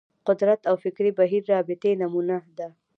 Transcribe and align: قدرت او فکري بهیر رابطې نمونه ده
قدرت 0.27 0.61
او 0.69 0.75
فکري 0.83 1.11
بهیر 1.19 1.43
رابطې 1.53 1.91
نمونه 2.01 2.35
ده 2.57 2.67